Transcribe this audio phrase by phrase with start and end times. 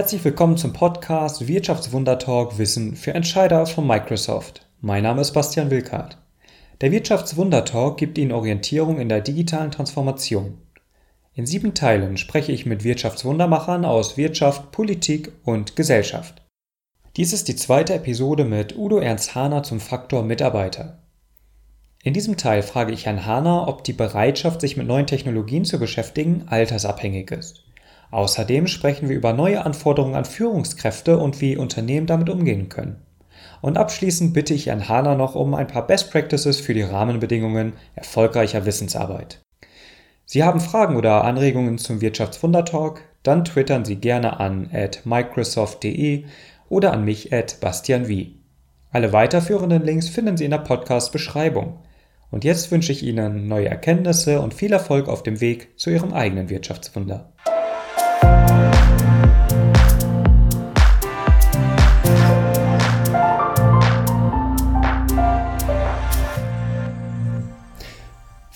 [0.00, 4.66] Herzlich willkommen zum Podcast Wirtschaftswunder Talk Wissen für Entscheider von Microsoft.
[4.80, 6.16] Mein Name ist Bastian Wilkart.
[6.80, 10.56] Der Wirtschaftswunder Talk gibt Ihnen Orientierung in der digitalen Transformation.
[11.34, 16.40] In sieben Teilen spreche ich mit Wirtschaftswundermachern aus Wirtschaft, Politik und Gesellschaft.
[17.18, 21.02] Dies ist die zweite Episode mit Udo Ernst Hahner zum Faktor Mitarbeiter.
[22.02, 25.78] In diesem Teil frage ich Herrn Hahner, ob die Bereitschaft, sich mit neuen Technologien zu
[25.78, 27.69] beschäftigen, altersabhängig ist.
[28.10, 33.02] Außerdem sprechen wir über neue Anforderungen an Führungskräfte und wie Unternehmen damit umgehen können.
[33.60, 37.74] Und abschließend bitte ich Herrn Hahner noch um ein paar Best Practices für die Rahmenbedingungen
[37.94, 39.40] erfolgreicher Wissensarbeit.
[40.24, 43.02] Sie haben Fragen oder Anregungen zum Wirtschaftswundertalk?
[43.22, 46.24] Dann twittern Sie gerne an at microsoft.de
[46.68, 48.36] oder an mich at bastianwie.
[48.92, 51.80] Alle weiterführenden Links finden Sie in der Podcast-Beschreibung.
[52.30, 56.12] Und jetzt wünsche ich Ihnen neue Erkenntnisse und viel Erfolg auf dem Weg zu Ihrem
[56.12, 57.32] eigenen Wirtschaftswunder.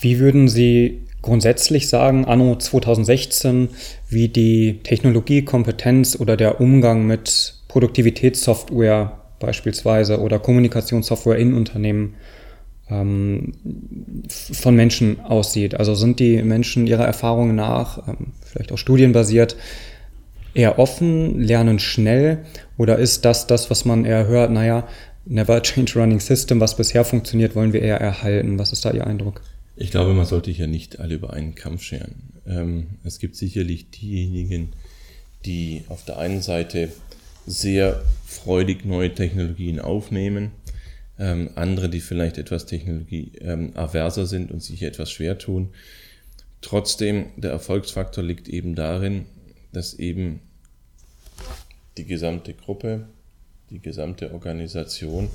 [0.05, 3.69] Wie würden Sie grundsätzlich sagen, anno 2016,
[4.07, 12.13] wie die Technologiekompetenz oder der Umgang mit Produktivitätssoftware beispielsweise oder Kommunikationssoftware in Unternehmen
[12.87, 13.53] ähm,
[14.29, 15.73] von Menschen aussieht?
[15.73, 19.57] Also sind die Menschen ihrer Erfahrung nach, ähm, vielleicht auch studienbasiert,
[20.53, 22.45] eher offen, lernen schnell
[22.77, 24.87] oder ist das das, was man eher hört, naja,
[25.25, 28.59] never change running system, was bisher funktioniert, wollen wir eher erhalten?
[28.59, 29.41] Was ist da Ihr Eindruck?
[29.77, 32.33] Ich glaube, man sollte hier nicht alle über einen Kampf scheren.
[32.47, 34.73] Ähm, es gibt sicherlich diejenigen,
[35.45, 36.91] die auf der einen Seite
[37.45, 40.51] sehr freudig neue Technologien aufnehmen,
[41.19, 45.69] ähm, andere, die vielleicht etwas technologieaverser ähm, sind und sich etwas schwer tun.
[46.61, 49.25] Trotzdem, der Erfolgsfaktor liegt eben darin,
[49.73, 50.39] dass eben
[51.97, 53.07] die gesamte Gruppe,
[53.69, 55.29] die gesamte Organisation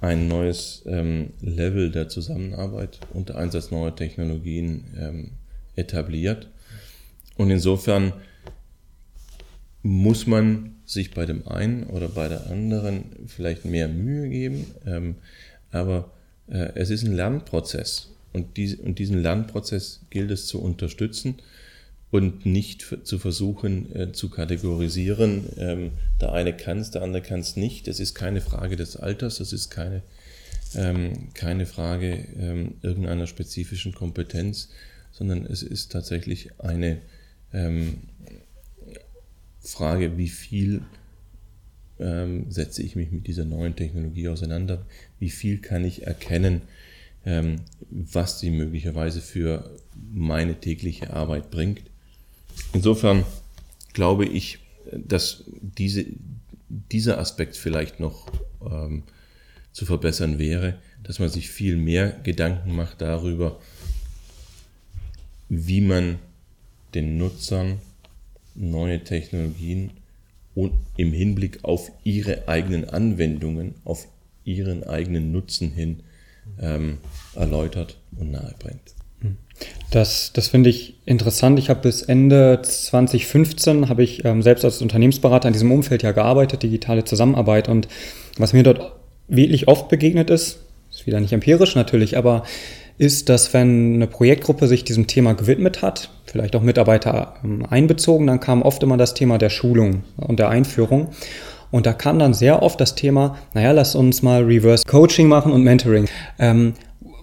[0.00, 5.30] ein neues ähm, Level der Zusammenarbeit unter Einsatz neuer Technologien ähm,
[5.76, 6.48] etabliert.
[7.36, 8.12] Und insofern
[9.82, 15.16] muss man sich bei dem einen oder bei der anderen vielleicht mehr Mühe geben, ähm,
[15.70, 16.10] aber
[16.48, 21.36] äh, es ist ein Lernprozess und, dies, und diesen Lernprozess gilt es zu unterstützen
[22.10, 25.44] und nicht zu versuchen äh, zu kategorisieren.
[25.58, 27.86] Ähm, der eine kann es, der andere kann es nicht.
[27.86, 30.02] Das ist keine Frage des Alters, das ist keine,
[30.74, 34.70] ähm, keine Frage ähm, irgendeiner spezifischen Kompetenz,
[35.12, 36.98] sondern es ist tatsächlich eine
[37.52, 37.98] ähm,
[39.60, 40.82] Frage, wie viel
[41.98, 44.86] ähm, setze ich mich mit dieser neuen Technologie auseinander,
[45.18, 46.62] wie viel kann ich erkennen,
[47.26, 47.56] ähm,
[47.90, 49.76] was sie möglicherweise für
[50.10, 51.82] meine tägliche Arbeit bringt
[52.72, 53.24] Insofern
[53.92, 54.58] glaube ich,
[54.92, 56.06] dass diese,
[56.68, 58.26] dieser Aspekt vielleicht noch
[58.62, 59.02] ähm,
[59.72, 63.60] zu verbessern wäre, dass man sich viel mehr Gedanken macht darüber,
[65.48, 66.18] wie man
[66.94, 67.80] den Nutzern
[68.54, 69.90] neue Technologien
[70.54, 74.08] und im Hinblick auf ihre eigenen Anwendungen, auf
[74.44, 76.00] ihren eigenen Nutzen hin
[76.58, 76.98] ähm,
[77.34, 78.97] erläutert und nahebringt.
[79.90, 81.58] Das, das finde ich interessant.
[81.58, 86.12] Ich habe bis Ende 2015 habe ich ähm, selbst als Unternehmensberater in diesem Umfeld ja
[86.12, 87.68] gearbeitet, digitale Zusammenarbeit.
[87.68, 87.88] Und
[88.36, 88.92] was mir dort
[89.28, 92.44] wirklich oft begegnet ist, ist wieder nicht empirisch natürlich, aber
[92.98, 98.26] ist, dass wenn eine Projektgruppe sich diesem Thema gewidmet hat, vielleicht auch Mitarbeiter ähm, einbezogen,
[98.26, 101.08] dann kam oft immer das Thema der Schulung und der Einführung.
[101.70, 105.52] Und da kam dann sehr oft das Thema, naja, lass uns mal Reverse Coaching machen
[105.52, 106.08] und Mentoring.
[106.38, 106.74] Ähm,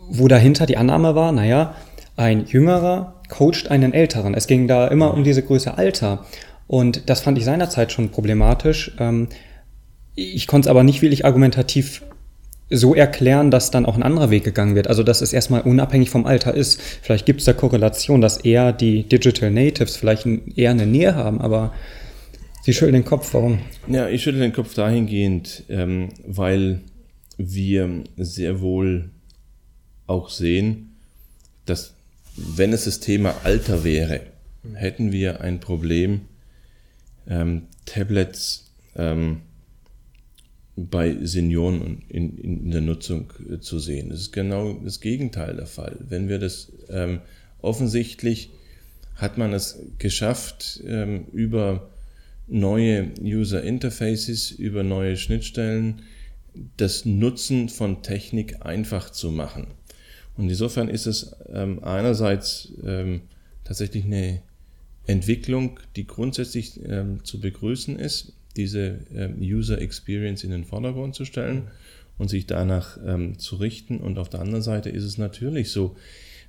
[0.09, 1.75] wo dahinter die Annahme war, naja,
[2.16, 4.33] ein Jüngerer coacht einen Älteren.
[4.33, 6.25] Es ging da immer um diese Größe Alter.
[6.67, 8.91] Und das fand ich seinerzeit schon problematisch.
[8.99, 9.27] Ähm,
[10.16, 12.03] ich konnte es aber nicht wirklich argumentativ
[12.69, 14.87] so erklären, dass dann auch ein anderer Weg gegangen wird.
[14.87, 16.81] Also dass es erstmal unabhängig vom Alter ist.
[17.02, 20.25] Vielleicht gibt es da Korrelation, dass eher die Digital Natives vielleicht
[20.55, 21.73] eher eine Nähe haben, aber
[22.66, 23.59] Sie schütteln den Kopf, warum?
[23.87, 26.81] Ja, ich schüttel den Kopf dahingehend, ähm, weil
[27.37, 29.11] wir sehr wohl
[30.07, 30.96] auch sehen,
[31.66, 31.93] dass
[32.35, 34.22] wenn es das Thema Alter wäre,
[34.73, 36.22] hätten wir ein Problem,
[37.28, 39.41] ähm, Tablets ähm,
[40.75, 44.09] bei Senioren in, in, der Nutzung äh, zu sehen.
[44.09, 45.97] Das ist genau das Gegenteil der Fall.
[46.07, 47.22] Wenn wir das ähm,
[47.61, 48.52] offensichtlich
[49.16, 51.90] hat man es geschafft, ähm, über
[52.47, 56.02] neue User Interfaces, über neue Schnittstellen
[56.78, 59.67] das Nutzen von Technik einfach zu machen.
[60.37, 63.22] Und insofern ist es ähm, einerseits ähm,
[63.64, 64.41] tatsächlich eine
[65.08, 71.26] Entwicklung, die grundsätzlich ähm, zu begrüßen ist, diese ähm, User Experience in den Vordergrund zu
[71.26, 71.67] stellen
[72.17, 73.99] und sich danach ähm, zu richten.
[73.99, 75.96] Und auf der anderen Seite ist es natürlich so,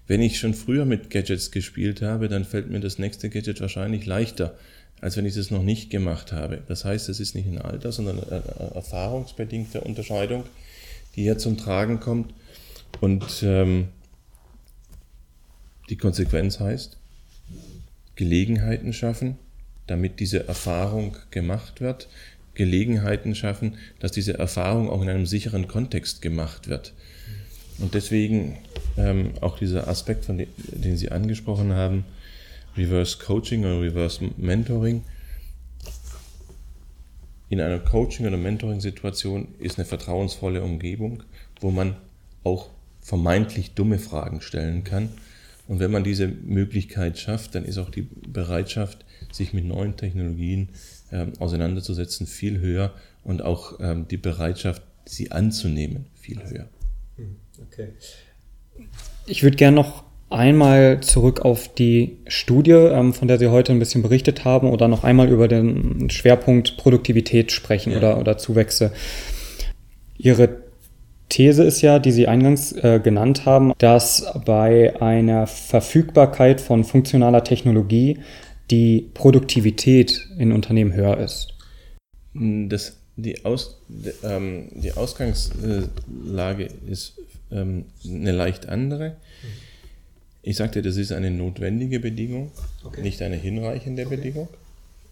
[0.06, 4.06] wenn ich schon früher mit Gadgets gespielt habe, dann fällt mir das nächste Gadget wahrscheinlich
[4.06, 4.56] leichter,
[5.00, 6.62] als wenn ich es noch nicht gemacht habe.
[6.68, 8.42] Das heißt, es ist nicht ein Alter, sondern eine
[8.74, 10.44] erfahrungsbedingte Unterscheidung,
[11.16, 12.32] die hier zum Tragen kommt.
[13.00, 13.88] Und ähm,
[15.90, 16.96] die Konsequenz heißt,
[18.16, 19.38] Gelegenheiten schaffen,
[19.86, 22.08] damit diese Erfahrung gemacht wird,
[22.54, 26.94] Gelegenheiten schaffen, dass diese Erfahrung auch in einem sicheren Kontext gemacht wird.
[27.78, 28.56] Und deswegen
[28.96, 32.04] ähm, auch dieser Aspekt, von dem, den Sie angesprochen haben,
[32.76, 35.04] Reverse Coaching oder Reverse Mentoring.
[37.48, 41.22] In einer Coaching- oder Mentoring-Situation ist eine vertrauensvolle Umgebung,
[41.60, 41.96] wo man
[42.46, 42.70] auch
[43.00, 45.10] vermeintlich dumme Fragen stellen kann.
[45.68, 50.68] Und wenn man diese Möglichkeit schafft, dann ist auch die Bereitschaft, sich mit neuen Technologien
[51.10, 52.94] ähm, auseinanderzusetzen, viel höher
[53.24, 56.68] und auch ähm, die Bereitschaft, sie anzunehmen, viel höher.
[57.16, 57.88] Hm, okay.
[59.26, 63.78] Ich würde gerne noch einmal zurück auf die Studie, ähm, von der Sie heute ein
[63.80, 67.98] bisschen berichtet haben, oder noch einmal über den Schwerpunkt Produktivität sprechen ja.
[67.98, 68.92] oder, oder Zuwächse.
[70.16, 70.65] Ihre
[71.28, 77.42] These ist ja, die Sie eingangs äh, genannt haben, dass bei einer Verfügbarkeit von funktionaler
[77.42, 78.18] Technologie
[78.70, 81.54] die Produktivität in Unternehmen höher ist.
[82.34, 83.78] Das, die, Aus,
[84.22, 87.14] ähm, die Ausgangslage ist
[87.50, 89.16] ähm, eine leicht andere.
[90.42, 92.52] Ich sagte, das ist eine notwendige Bedingung,
[92.84, 93.02] okay.
[93.02, 94.16] nicht eine hinreichende okay.
[94.16, 94.48] Bedingung.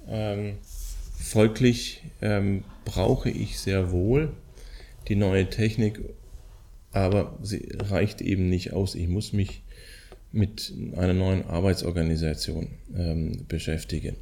[0.08, 0.54] Ähm,
[1.18, 4.30] folglich ähm, brauche ich sehr wohl
[5.08, 6.00] die neue Technik,
[6.92, 8.94] aber sie reicht eben nicht aus.
[8.94, 9.62] Ich muss mich
[10.32, 12.66] mit einer neuen Arbeitsorganisation
[12.96, 14.16] ähm, beschäftigen.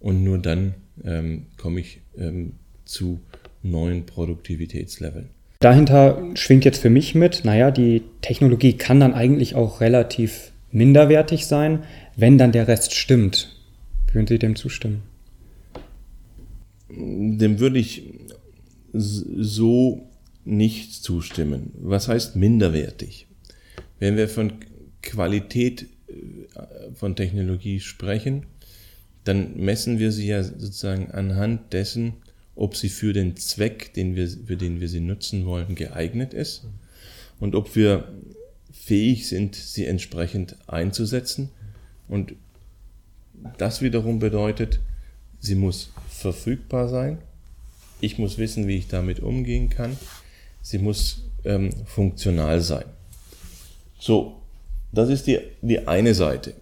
[0.00, 0.74] Und nur dann
[1.04, 2.52] ähm, komme ich ähm,
[2.84, 3.20] zu
[3.62, 5.30] neuen Produktivitätsleveln.
[5.60, 11.46] Dahinter schwingt jetzt für mich mit, naja, die Technologie kann dann eigentlich auch relativ minderwertig
[11.46, 11.84] sein,
[12.16, 13.56] wenn dann der Rest stimmt.
[14.12, 15.02] Würden Sie dem zustimmen?
[16.90, 18.02] Dem würde ich
[18.94, 20.08] so
[20.44, 21.72] nicht zustimmen.
[21.78, 23.26] Was heißt minderwertig?
[23.98, 24.52] Wenn wir von
[25.02, 28.46] Qualität äh, von Technologie sprechen,
[29.24, 32.14] dann messen wir sie ja sozusagen anhand dessen,
[32.54, 36.66] ob sie für den Zweck, den wir, für den wir sie nutzen wollen, geeignet ist
[37.40, 38.12] und ob wir
[38.72, 41.48] fähig sind, sie entsprechend einzusetzen.
[42.06, 42.34] Und
[43.58, 44.80] das wiederum bedeutet,
[45.40, 47.18] sie muss verfügbar sein.
[48.04, 49.96] Ich muss wissen, wie ich damit umgehen kann.
[50.60, 52.84] Sie muss ähm, funktional sein.
[53.98, 54.42] So,
[54.92, 56.52] das ist die, die eine Seite.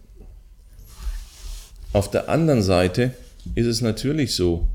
[1.93, 3.15] Auf der anderen Seite
[3.57, 4.69] ist es natürlich so,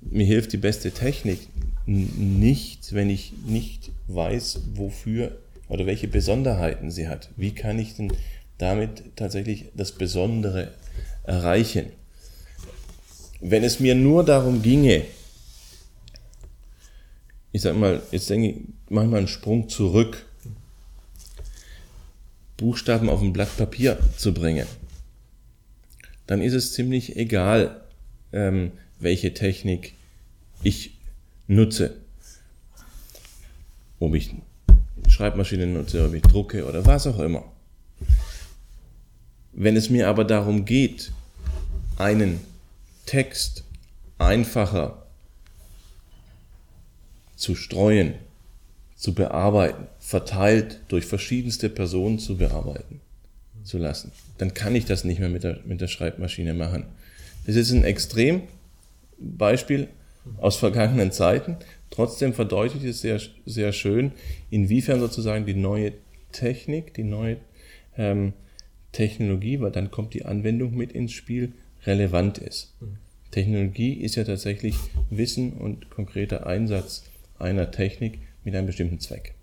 [0.00, 1.40] mir hilft die beste Technik
[1.84, 5.36] nicht, wenn ich nicht weiß, wofür
[5.68, 7.28] oder welche Besonderheiten sie hat.
[7.36, 8.14] Wie kann ich denn
[8.56, 10.72] damit tatsächlich das Besondere
[11.24, 11.92] erreichen?
[13.42, 15.02] Wenn es mir nur darum ginge,
[17.54, 18.56] ich sag mal, jetzt denke ich,
[18.88, 20.26] mach mal einen Sprung zurück
[22.56, 24.66] Buchstaben auf ein Blatt Papier zu bringen,
[26.26, 27.80] dann ist es ziemlich egal,
[28.32, 29.94] ähm, welche Technik
[30.64, 30.96] ich
[31.46, 31.94] nutze.
[34.00, 34.34] Ob ich
[35.06, 37.44] Schreibmaschine nutze, ob ich drucke oder was auch immer.
[39.52, 41.12] Wenn es mir aber darum geht,
[41.98, 42.40] einen
[43.06, 43.62] Text
[44.18, 45.03] einfacher
[47.36, 48.14] zu streuen,
[48.96, 53.00] zu bearbeiten, verteilt durch verschiedenste Personen zu bearbeiten
[53.62, 56.84] zu lassen, dann kann ich das nicht mehr mit der, mit der Schreibmaschine machen.
[57.46, 59.88] Das ist ein Extrembeispiel
[60.38, 61.56] aus vergangenen Zeiten.
[61.90, 64.12] Trotzdem verdeutlicht es sehr, sehr schön,
[64.50, 65.92] inwiefern sozusagen die neue
[66.32, 67.36] Technik, die neue
[67.96, 68.32] ähm,
[68.92, 71.52] Technologie, weil dann kommt die Anwendung mit ins Spiel,
[71.86, 72.74] relevant ist.
[73.30, 74.76] Technologie ist ja tatsächlich
[75.10, 77.04] Wissen und konkreter Einsatz
[77.44, 79.34] einer Technik, mit einem bestimmten Zweck.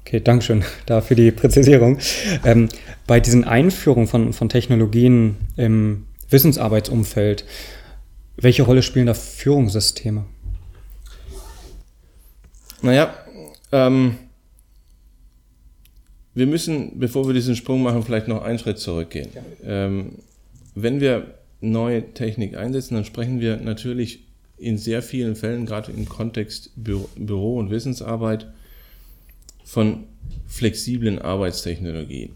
[0.00, 1.98] Okay, Dankeschön da für die Präzisierung.
[2.44, 2.68] Ähm,
[3.06, 7.44] bei diesen Einführungen von, von Technologien im Wissensarbeitsumfeld,
[8.36, 10.24] welche Rolle spielen da Führungssysteme?
[12.82, 13.14] Naja,
[13.72, 14.16] ähm,
[16.34, 19.28] wir müssen, bevor wir diesen Sprung machen, vielleicht noch einen Schritt zurückgehen.
[19.34, 19.86] Ja.
[19.86, 20.16] Ähm,
[20.74, 24.24] wenn wir neue Technik einsetzen, dann sprechen wir natürlich
[24.64, 28.46] in sehr vielen Fällen, gerade im Kontext Büro, und Wissensarbeit,
[29.64, 30.04] von
[30.46, 32.32] flexiblen Arbeitstechnologien,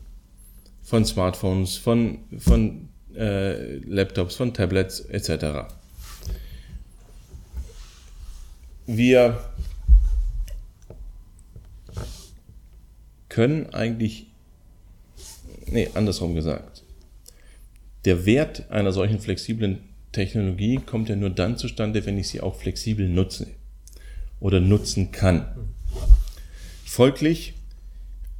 [0.82, 5.72] von Smartphones, von, von äh, Laptops, von Tablets etc.
[8.86, 9.38] Wir
[13.28, 14.26] können eigentlich,
[15.66, 16.82] nee, andersrum gesagt,
[18.04, 19.87] der Wert einer solchen flexiblen
[20.18, 23.46] Technologie kommt ja nur dann zustande, wenn ich sie auch flexibel nutze
[24.40, 25.46] oder nutzen kann.
[26.84, 27.54] Folglich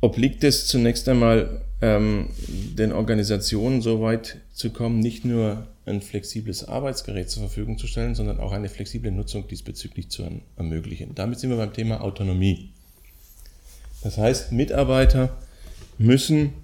[0.01, 6.67] obliegt es zunächst einmal ähm, den Organisationen so weit zu kommen, nicht nur ein flexibles
[6.67, 11.15] Arbeitsgerät zur Verfügung zu stellen, sondern auch eine flexible Nutzung diesbezüglich zu ermöglichen.
[11.15, 12.71] Damit sind wir beim Thema Autonomie.
[14.03, 15.39] Das heißt, Mitarbeiter
[15.97, 16.55] müssen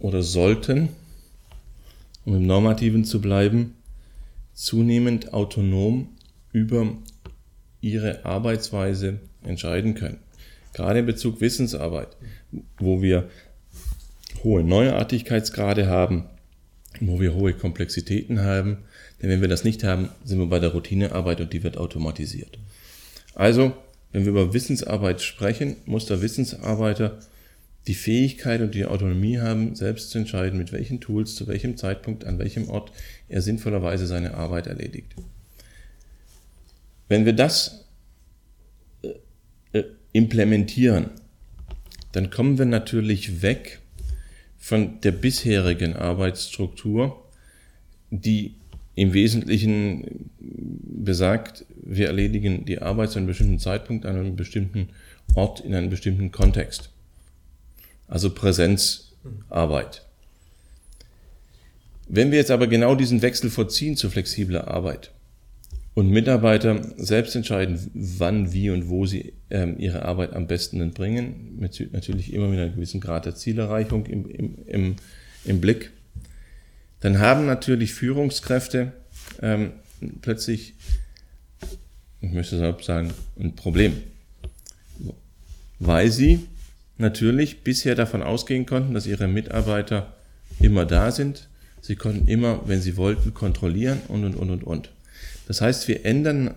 [0.00, 0.90] oder sollten,
[2.24, 3.74] um im Normativen zu bleiben,
[4.52, 6.08] zunehmend autonom
[6.52, 6.96] über
[7.80, 10.18] ihre Arbeitsweise entscheiden können.
[10.74, 12.16] Gerade in Bezug Wissensarbeit,
[12.78, 13.28] wo wir
[14.44, 16.24] hohe Neuartigkeitsgrade haben,
[17.00, 18.78] wo wir hohe Komplexitäten haben.
[19.20, 22.58] Denn wenn wir das nicht haben, sind wir bei der Routinearbeit und die wird automatisiert.
[23.34, 23.72] Also,
[24.12, 27.18] wenn wir über Wissensarbeit sprechen, muss der Wissensarbeiter
[27.86, 32.24] die Fähigkeit und die Autonomie haben, selbst zu entscheiden, mit welchen Tools, zu welchem Zeitpunkt,
[32.24, 32.92] an welchem Ort
[33.28, 35.14] er sinnvollerweise seine Arbeit erledigt.
[37.08, 37.86] Wenn wir das
[39.02, 41.10] äh, äh, implementieren,
[42.12, 43.80] dann kommen wir natürlich weg
[44.58, 47.24] von der bisherigen Arbeitsstruktur,
[48.10, 48.54] die
[48.94, 54.90] im Wesentlichen besagt, wir erledigen die Arbeit zu einem bestimmten Zeitpunkt an einem bestimmten
[55.34, 56.90] Ort in einem bestimmten Kontext.
[58.10, 60.04] Also Präsenzarbeit.
[62.08, 65.12] Wenn wir jetzt aber genau diesen Wechsel vollziehen zu flexibler Arbeit,
[65.94, 71.56] und Mitarbeiter selbst entscheiden, wann, wie und wo sie ähm, ihre Arbeit am besten entbringen,
[71.58, 74.96] mit natürlich immer mit einem gewissen Grad der Zielerreichung im, im, im,
[75.44, 75.90] im Blick.
[77.00, 78.92] Dann haben natürlich Führungskräfte
[79.42, 79.72] ähm,
[80.22, 80.74] plötzlich,
[82.20, 83.94] ich möchte sagen, ein Problem.
[85.80, 86.46] Weil sie
[87.00, 90.14] natürlich bisher davon ausgehen konnten, dass ihre Mitarbeiter
[90.60, 91.48] immer da sind.
[91.80, 94.90] Sie konnten immer, wenn sie wollten, kontrollieren und, und, und, und, und.
[95.48, 96.54] Das heißt, wir ändern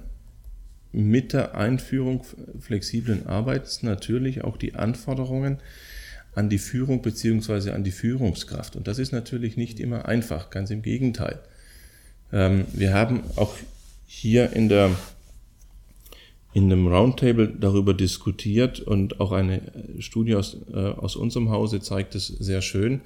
[0.91, 2.23] mit der Einführung
[2.59, 5.57] flexiblen Arbeits natürlich auch die Anforderungen
[6.35, 8.75] an die Führung beziehungsweise an die Führungskraft.
[8.75, 11.39] Und das ist natürlich nicht immer einfach, ganz im Gegenteil.
[12.31, 13.55] Ähm, wir haben auch
[14.05, 14.91] hier in der
[16.53, 19.62] in einem Roundtable darüber diskutiert und auch eine
[20.00, 23.01] Studie aus, äh, aus unserem Hause zeigt es sehr schön.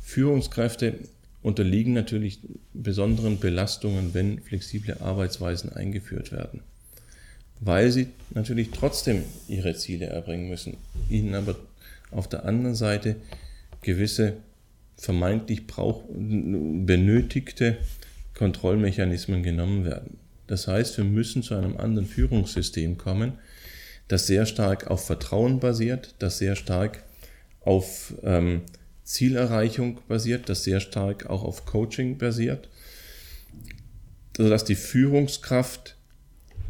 [0.00, 0.94] Führungskräfte
[1.42, 2.40] unterliegen natürlich
[2.74, 6.60] besonderen Belastungen, wenn flexible Arbeitsweisen eingeführt werden.
[7.60, 10.76] Weil sie natürlich trotzdem ihre Ziele erbringen müssen,
[11.10, 11.56] ihnen aber
[12.10, 13.16] auf der anderen Seite
[13.82, 14.34] gewisse
[14.96, 17.78] vermeintlich brauch, benötigte
[18.34, 20.18] Kontrollmechanismen genommen werden.
[20.48, 23.34] Das heißt, wir müssen zu einem anderen Führungssystem kommen,
[24.08, 27.04] das sehr stark auf Vertrauen basiert, das sehr stark
[27.60, 28.62] auf ähm,
[29.04, 32.70] Zielerreichung basiert, das sehr stark auch auf Coaching basiert,
[34.36, 35.96] sodass die Führungskraft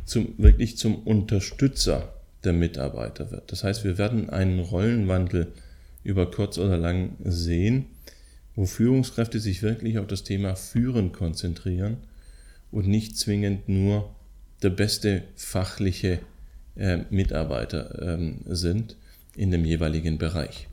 [0.05, 3.53] zum, wirklich zum Unterstützer der Mitarbeiter wird.
[3.53, 5.53] Das heißt, wir werden einen Rollenwandel
[6.03, 7.87] über kurz oder lang sehen,
[8.57, 11.99] wo Führungskräfte sich wirklich auf das Thema Führen konzentrieren
[12.71, 14.15] und nicht zwingend nur
[14.63, 16.21] der beste fachliche
[16.77, 18.97] äh, Mitarbeiter ähm, sind
[19.37, 20.69] in dem jeweiligen Bereich.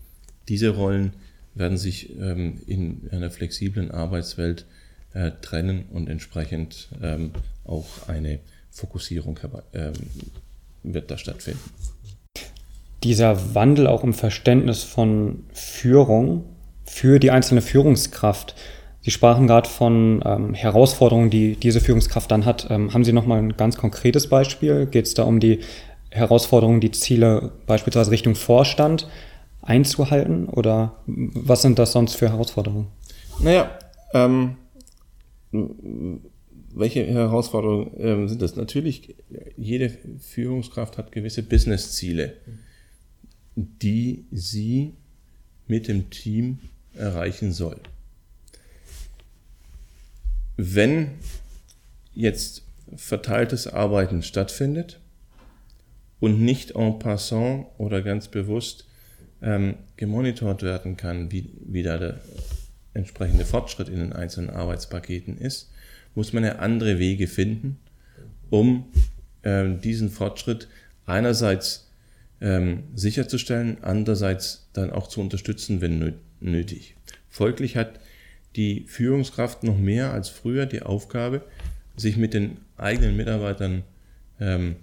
[0.47, 1.13] Diese Rollen
[1.53, 4.65] werden sich ähm, in einer flexiblen Arbeitswelt
[5.13, 7.31] äh, trennen und entsprechend ähm,
[7.63, 8.39] auch eine
[8.71, 9.39] Fokussierung
[9.73, 9.93] ähm,
[10.83, 11.69] wird da stattfinden.
[13.03, 16.43] Dieser Wandel auch im Verständnis von Führung
[16.85, 18.55] für die einzelne Führungskraft.
[19.05, 22.65] Sie sprachen gerade von ähm, Herausforderungen, die diese Führungskraft dann hat.
[22.71, 24.87] Ähm, haben Sie noch mal ein ganz konkretes Beispiel?
[24.87, 25.59] Geht es da um die
[26.09, 29.07] Herausforderungen, die Ziele beispielsweise Richtung Vorstand
[29.61, 30.49] einzuhalten?
[30.49, 32.87] Oder was sind das sonst für Herausforderungen?
[33.39, 33.77] Naja,
[34.15, 34.55] ähm,
[36.73, 38.55] welche Herausforderungen ähm, sind das?
[38.55, 39.13] Natürlich,
[39.55, 42.37] jede Führungskraft hat gewisse Business-Ziele,
[43.55, 44.93] die sie
[45.67, 46.57] mit dem Team
[46.95, 47.79] erreichen soll.
[50.57, 51.11] Wenn
[52.13, 52.63] jetzt
[52.95, 54.99] verteiltes Arbeiten stattfindet
[56.19, 58.85] und nicht en passant oder ganz bewusst
[59.41, 62.21] ähm, gemonitort werden kann, wie, wie da der
[62.93, 65.69] entsprechende Fortschritt in den einzelnen Arbeitspaketen ist,
[66.15, 67.77] muss man ja andere Wege finden,
[68.49, 68.85] um
[69.43, 70.69] ähm, diesen Fortschritt
[71.05, 71.91] einerseits
[72.41, 76.95] ähm, sicherzustellen, andererseits dann auch zu unterstützen, wenn nötig.
[77.29, 77.99] Folglich hat
[78.55, 81.41] die Führungskraft noch mehr als früher die Aufgabe,
[81.97, 83.83] sich mit den eigenen Mitarbeitern
[84.39, 84.75] ähm,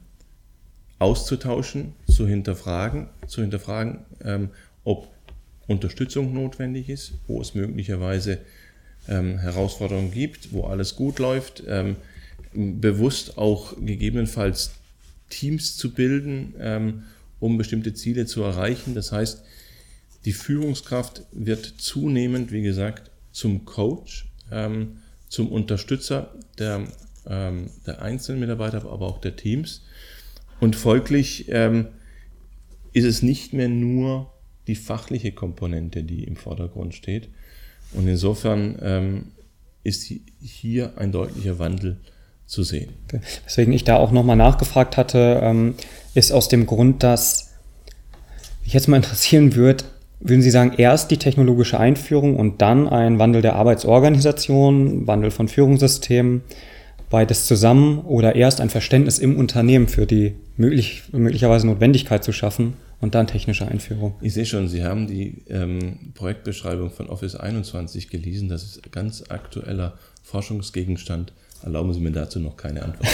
[0.98, 4.50] auszutauschen, zu hinterfragen, zu hinterfragen, ähm,
[4.84, 5.08] ob
[5.66, 8.38] Unterstützung notwendig ist, wo es möglicherweise
[9.08, 11.96] ähm, Herausforderungen gibt, wo alles gut läuft, ähm,
[12.52, 14.72] bewusst auch gegebenenfalls
[15.30, 17.02] Teams zu bilden, ähm,
[17.40, 18.94] um bestimmte Ziele zu erreichen.
[18.94, 19.42] Das heißt,
[20.24, 24.98] die Führungskraft wird zunehmend, wie gesagt, zum Coach, ähm,
[25.28, 26.84] zum Unterstützer der,
[27.26, 29.82] ähm, der einzelnen Mitarbeiter, aber auch der Teams.
[30.60, 31.88] Und folglich ähm,
[32.92, 34.32] ist es nicht mehr nur
[34.66, 37.28] die fachliche Komponente, die im Vordergrund steht.
[37.92, 39.24] Und insofern ähm,
[39.82, 42.00] ist hier ein deutlicher Wandel
[42.46, 42.92] zu sehen.
[43.44, 45.74] Weswegen ich da auch nochmal nachgefragt hatte, ähm,
[46.14, 47.54] ist aus dem Grund, dass
[48.62, 49.84] mich jetzt mal interessieren würde,
[50.22, 55.48] würden Sie sagen, erst die technologische Einführung und dann ein Wandel der Arbeitsorganisation, Wandel von
[55.48, 56.42] Führungssystemen,
[57.10, 62.74] beides zusammen oder erst ein Verständnis im Unternehmen für die möglich, möglicherweise Notwendigkeit zu schaffen
[63.00, 64.14] und dann technische Einführung?
[64.20, 68.48] Ich sehe schon, Sie haben die ähm, Projektbeschreibung von Office 21 gelesen.
[68.48, 71.32] Das ist ganz aktueller Forschungsgegenstand.
[71.62, 73.08] Erlauben Sie mir dazu noch keine Antwort.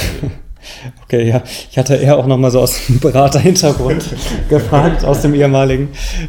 [1.04, 1.42] okay, ja.
[1.70, 4.04] Ich hatte eher auch nochmal so aus dem Beraterhintergrund
[4.48, 5.88] gefragt, aus dem ehemaligen.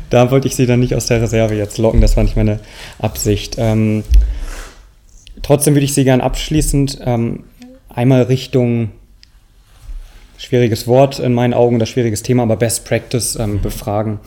[0.10, 2.02] Da wollte ich Sie dann nicht aus der Reserve jetzt locken.
[2.02, 2.60] Das war nicht meine
[3.00, 3.56] Absicht.
[3.58, 4.04] Ähm,
[5.42, 7.46] trotzdem würde ich Sie gern abschließend ähm,
[7.88, 8.92] einmal Richtung
[10.38, 14.20] schwieriges Wort in meinen Augen, das schwieriges Thema, aber Best Practice ähm, befragen.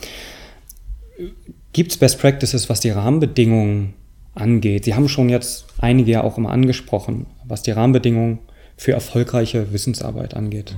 [1.73, 3.93] Gibt es Best Practices, was die Rahmenbedingungen
[4.35, 4.85] angeht?
[4.85, 8.39] Sie haben schon jetzt einige ja auch immer angesprochen, was die Rahmenbedingungen
[8.77, 10.75] für erfolgreiche Wissensarbeit angeht.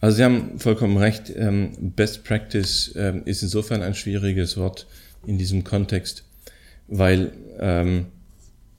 [0.00, 1.32] Also Sie haben vollkommen recht.
[1.34, 4.86] Ähm, Best Practice ähm, ist insofern ein schwieriges Wort
[5.26, 6.24] in diesem Kontext,
[6.88, 8.06] weil ähm,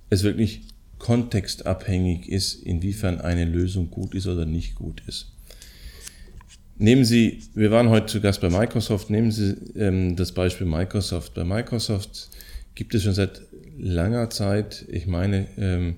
[0.09, 0.61] es wirklich
[0.99, 5.31] kontextabhängig ist, inwiefern eine Lösung gut ist oder nicht gut ist.
[6.77, 11.33] Nehmen Sie, wir waren heute zu Gast bei Microsoft, nehmen Sie ähm, das Beispiel Microsoft.
[11.33, 12.29] Bei Microsoft
[12.75, 13.41] gibt es schon seit
[13.77, 15.97] langer Zeit, ich meine, ähm,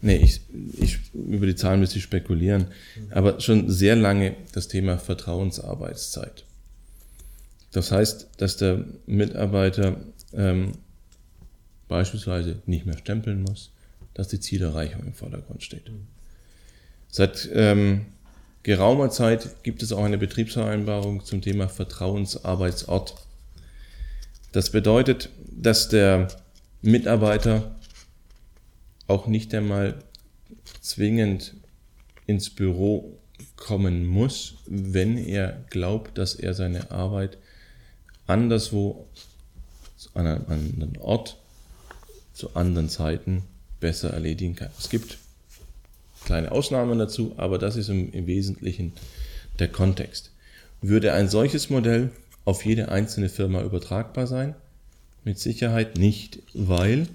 [0.00, 0.40] nee, ich,
[0.78, 2.66] ich, über die Zahlen müsste ich spekulieren,
[3.10, 6.44] aber schon sehr lange das Thema Vertrauensarbeitszeit.
[7.72, 9.96] Das heißt, dass der Mitarbeiter
[10.32, 10.72] ähm,
[11.88, 13.70] beispielsweise nicht mehr stempeln muss,
[14.14, 15.90] dass die Zielerreichung im Vordergrund steht.
[17.08, 18.06] Seit ähm,
[18.62, 23.14] geraumer Zeit gibt es auch eine Betriebsvereinbarung zum Thema Vertrauensarbeitsort.
[24.52, 26.28] Das bedeutet, dass der
[26.82, 27.76] Mitarbeiter
[29.06, 30.02] auch nicht einmal
[30.80, 31.54] zwingend
[32.26, 33.18] ins Büro
[33.56, 37.38] kommen muss, wenn er glaubt, dass er seine Arbeit
[38.26, 39.08] anderswo
[40.14, 41.36] an einem anderen Ort
[42.32, 43.42] zu anderen Zeiten
[43.80, 44.70] besser erledigen kann.
[44.78, 45.18] Es gibt
[46.24, 48.92] kleine Ausnahmen dazu, aber das ist im, im Wesentlichen
[49.58, 50.30] der Kontext.
[50.80, 52.10] Würde ein solches Modell
[52.44, 54.54] auf jede einzelne Firma übertragbar sein?
[55.24, 57.06] Mit Sicherheit nicht, weil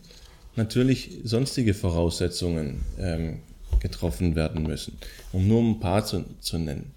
[0.55, 3.39] natürlich sonstige Voraussetzungen ähm,
[3.79, 4.97] getroffen werden müssen,
[5.31, 6.93] um nur ein paar zu, zu nennen.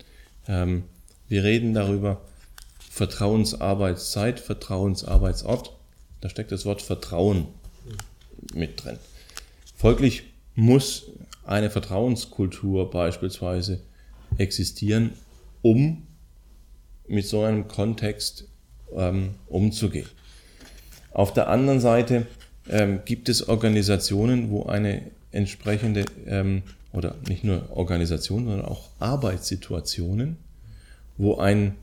[0.47, 0.85] Ähm,
[1.29, 2.21] wir reden darüber
[2.91, 5.73] Vertrauensarbeitszeit, Vertrauensarbeitsort.
[6.21, 7.47] Da steckt das Wort Vertrauen
[8.55, 8.99] mit drin.
[9.77, 11.05] Folglich muss
[11.45, 13.81] eine Vertrauenskultur beispielsweise
[14.37, 15.13] existieren,
[15.63, 16.07] um
[17.07, 18.49] mit so einem Kontext
[18.95, 20.09] ähm, umzugehen.
[21.13, 22.27] Auf der anderen Seite
[22.69, 30.37] ähm, gibt es Organisationen, wo eine entsprechende, ähm, oder nicht nur Organisationen, sondern auch Arbeitssituationen,
[31.17, 31.75] wo ein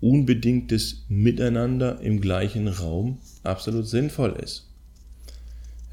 [0.00, 4.68] unbedingtes Miteinander im gleichen Raum absolut sinnvoll ist.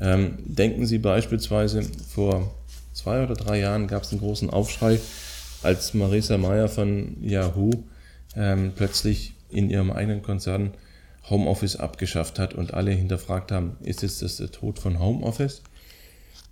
[0.01, 2.53] Ähm, denken Sie beispielsweise, vor
[2.93, 4.99] zwei oder drei Jahren gab es einen großen Aufschrei,
[5.63, 7.71] als Marisa Mayer von Yahoo
[8.35, 10.73] ähm, plötzlich in ihrem eigenen Konzern
[11.29, 15.61] Homeoffice abgeschafft hat und alle hinterfragt haben, ist jetzt das der Tod von Homeoffice?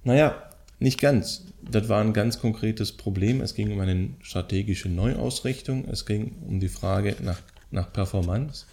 [0.03, 0.35] Naja,
[0.79, 1.43] nicht ganz.
[1.69, 3.41] Das war ein ganz konkretes Problem.
[3.41, 5.85] Es ging um eine strategische Neuausrichtung.
[5.89, 7.39] Es ging um die Frage nach,
[7.71, 8.65] nach Performance.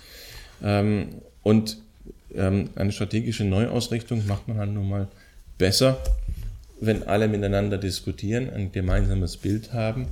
[0.62, 1.08] Ähm,
[1.42, 1.78] und
[2.34, 5.08] ähm, eine strategische Neuausrichtung macht man halt nun mal
[5.58, 5.98] besser,
[6.80, 10.06] wenn alle miteinander diskutieren, ein gemeinsames Bild haben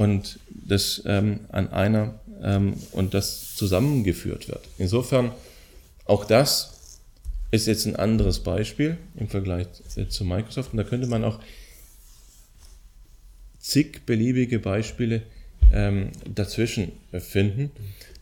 [0.00, 4.66] und das ähm, an einer ähm, und das zusammengeführt wird.
[4.78, 5.30] Insofern
[6.06, 6.98] auch das
[7.50, 9.66] ist jetzt ein anderes Beispiel im Vergleich
[10.08, 11.38] zu Microsoft und da könnte man auch
[13.58, 15.20] zig beliebige Beispiele
[15.70, 17.70] ähm, dazwischen finden.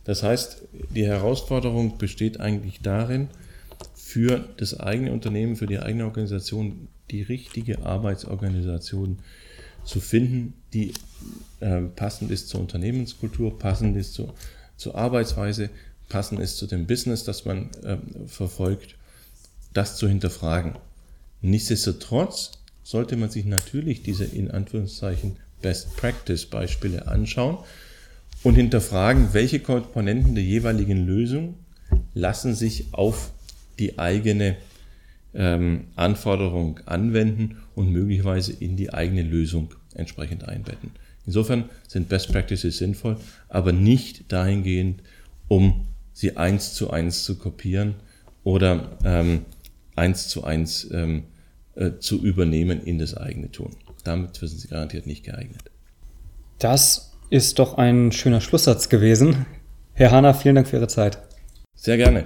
[0.03, 0.63] Das heißt,
[0.93, 3.29] die Herausforderung besteht eigentlich darin,
[3.95, 9.23] für das eigene Unternehmen, für die eigene Organisation die richtige Arbeitsorganisation zu
[9.99, 10.93] finden, die
[11.59, 14.33] äh, passend ist zur Unternehmenskultur, passend ist zu,
[14.77, 15.69] zur Arbeitsweise,
[16.07, 18.95] passend ist zu dem Business, das man äh, verfolgt,
[19.73, 20.75] das zu hinterfragen.
[21.41, 22.51] Nichtsdestotrotz
[22.83, 27.57] sollte man sich natürlich diese in Anführungszeichen Best Practice Beispiele anschauen
[28.43, 31.55] und hinterfragen, welche Komponenten der jeweiligen Lösung
[32.13, 33.31] lassen sich auf
[33.77, 34.57] die eigene
[35.33, 40.91] ähm, Anforderung anwenden und möglicherweise in die eigene Lösung entsprechend einbetten.
[41.25, 43.17] Insofern sind Best Practices sinnvoll,
[43.49, 45.03] aber nicht dahingehend,
[45.47, 47.95] um sie eins zu eins zu kopieren
[48.43, 49.45] oder ähm,
[49.95, 51.23] eins zu eins ähm,
[51.75, 53.75] äh, zu übernehmen in das eigene Tun.
[54.03, 55.61] Damit sind sie garantiert nicht geeignet.
[56.57, 59.45] Das ist doch ein schöner Schlusssatz gewesen.
[59.93, 61.19] Herr Hahner, vielen Dank für Ihre Zeit.
[61.75, 62.25] Sehr gerne.